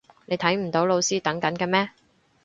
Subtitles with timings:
[0.25, 1.91] 你睇唔到老師等緊嘅咩？